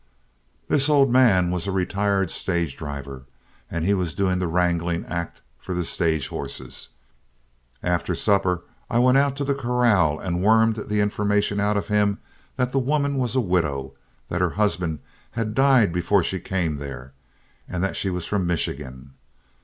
[0.67, 3.27] "This old man was a retired stage driver,
[3.69, 6.89] and was doing the wrangling act for the stage horses.
[7.83, 12.17] After supper I went out to the corral and wormed the information out of him
[12.55, 13.93] that the woman was a widow;
[14.29, 15.01] that her husband
[15.33, 17.13] had died before she came there,
[17.69, 19.13] and that she was from Michigan.